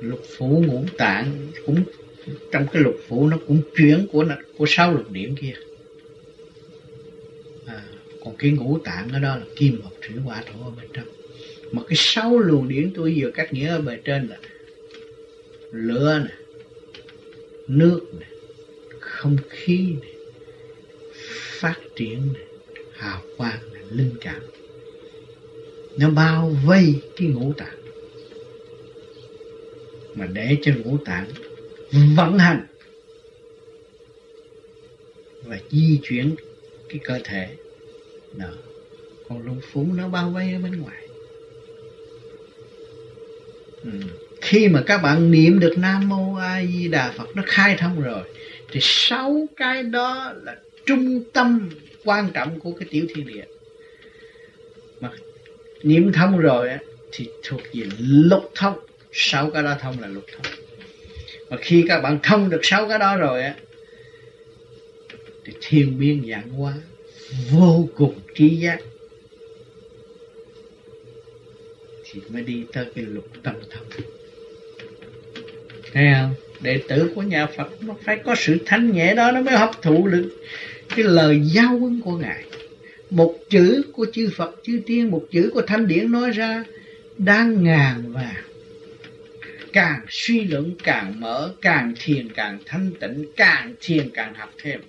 lục 0.00 0.22
phủ 0.36 0.64
ngũ 0.66 0.84
tạng 0.98 1.52
cũng 1.66 1.82
trong 2.52 2.66
cái 2.72 2.82
lục 2.82 2.96
phủ 3.08 3.28
nó 3.28 3.38
cũng 3.46 3.60
chuyển 3.76 4.06
của 4.12 4.24
của 4.56 4.66
sáu 4.68 4.94
lục 4.94 5.10
điểm 5.10 5.34
kia. 5.36 5.54
À, 7.66 7.82
còn 8.24 8.36
cái 8.36 8.50
ngũ 8.50 8.78
tạng 8.78 9.08
ở 9.12 9.18
đó 9.18 9.36
là 9.36 9.44
kim 9.56 9.80
mộc 9.82 9.92
thủy 10.02 10.16
hỏa 10.16 10.42
thổ 10.42 10.64
ở 10.64 10.70
bên 10.70 10.86
trong. 10.92 11.06
Mà 11.72 11.82
cái 11.88 11.96
sáu 11.96 12.38
luồng 12.38 12.68
điển 12.68 12.92
tôi 12.94 13.14
vừa 13.16 13.30
cắt 13.30 13.52
nghĩa 13.52 13.68
ở 13.68 13.80
bề 13.80 13.96
trên 14.04 14.28
là 14.28 14.36
lửa 15.72 16.18
này 16.18 16.36
nước 17.68 18.00
này 18.20 18.30
không 19.00 19.36
khí 19.50 19.94
này 20.00 20.12
phát 21.60 21.74
triển 21.96 22.32
này 22.34 22.42
hào 22.92 23.22
quang 23.36 23.72
này 23.72 23.82
linh 23.90 24.14
cảm. 24.20 24.40
Nó 25.98 26.10
bao 26.10 26.56
vây 26.66 26.94
cái 27.16 27.28
ngũ 27.28 27.52
tạng 27.52 27.85
mà 30.16 30.26
để 30.26 30.56
cho 30.62 30.72
ngũ 30.84 30.98
tạng 31.04 31.26
vận 32.16 32.38
hành 32.38 32.66
và 35.42 35.58
di 35.70 36.00
chuyển 36.02 36.34
cái 36.88 37.00
cơ 37.04 37.18
thể 37.24 37.48
đó 38.38 38.48
còn 39.28 39.42
lục 39.42 39.56
phủ 39.72 39.86
nó 39.94 40.08
bao 40.08 40.30
vây 40.30 40.52
ở 40.52 40.58
bên 40.58 40.80
ngoài. 40.80 41.06
Ừ. 43.84 43.90
khi 44.40 44.68
mà 44.68 44.82
các 44.86 44.98
bạn 44.98 45.30
niệm 45.30 45.60
được 45.60 45.74
nam 45.78 46.08
mô 46.08 46.34
a 46.34 46.62
di 46.66 46.88
đà 46.88 47.12
phật, 47.16 47.36
nó 47.36 47.42
khai 47.46 47.76
thông 47.78 48.00
rồi, 48.02 48.22
thì 48.72 48.80
sáu 48.82 49.46
cái 49.56 49.82
đó 49.82 50.32
là 50.42 50.56
trung 50.86 51.22
tâm 51.32 51.70
quan 52.04 52.30
trọng 52.34 52.60
của 52.60 52.72
cái 52.72 52.88
tiểu 52.90 53.06
thiên 53.14 53.26
địa. 53.26 53.44
Mà 55.00 55.10
niệm 55.82 56.12
thông 56.12 56.38
rồi 56.38 56.68
á, 56.68 56.78
thì 57.12 57.28
thuộc 57.42 57.60
về 57.72 57.86
lục 57.98 58.50
thông 58.54 58.78
sáu 59.18 59.50
cái 59.50 59.62
đó 59.62 59.76
thông 59.80 60.00
là 60.00 60.08
lục 60.08 60.24
thông. 60.32 60.52
Mà 61.50 61.56
khi 61.60 61.84
các 61.88 62.00
bạn 62.00 62.18
thông 62.22 62.50
được 62.50 62.60
sáu 62.62 62.88
cái 62.88 62.98
đó 62.98 63.16
rồi 63.16 63.42
á, 63.42 63.54
thì 65.44 65.52
thiên 65.60 65.98
biến 65.98 66.26
dạng 66.30 66.48
hóa 66.48 66.74
vô 67.50 67.88
cùng 67.96 68.20
trí 68.34 68.48
giác 68.48 68.78
thì 72.04 72.20
mới 72.28 72.42
đi 72.42 72.64
tới 72.72 72.86
cái 72.94 73.04
lục 73.04 73.28
tâm 73.42 73.54
thông. 73.70 73.86
Thấy 75.92 76.06
không? 76.14 76.34
Đệ 76.60 76.80
tử 76.88 77.10
của 77.14 77.22
nhà 77.22 77.46
Phật 77.46 77.82
nó 77.82 77.94
phải 78.04 78.18
có 78.24 78.34
sự 78.38 78.58
thanh 78.66 78.92
nhẹ 78.92 79.14
đó 79.14 79.32
nó 79.32 79.40
mới 79.40 79.56
hấp 79.56 79.82
thụ 79.82 80.08
được 80.08 80.30
cái 80.96 81.04
lời 81.04 81.40
giao 81.44 81.78
huấn 81.78 82.00
của 82.00 82.12
ngài. 82.12 82.44
Một 83.10 83.34
chữ 83.50 83.82
của 83.92 84.06
chư 84.12 84.30
Phật, 84.36 84.54
chư 84.62 84.80
Tiên, 84.86 85.10
một 85.10 85.24
chữ 85.30 85.50
của 85.54 85.62
Thánh 85.62 85.86
Điển 85.86 86.12
nói 86.12 86.30
ra 86.30 86.64
đang 87.18 87.64
ngàn 87.64 88.12
vàng 88.12 88.44
càng 89.76 90.06
suy 90.08 90.44
luận, 90.44 90.74
càng 90.84 91.20
mở, 91.20 91.54
càng 91.60 91.94
thiền, 92.00 92.32
càng 92.32 92.58
thanh 92.66 92.92
tịnh, 93.00 93.24
càng 93.36 93.74
thiền, 93.80 94.10
càng 94.14 94.34
học 94.34 94.50
thêm. 94.58 94.80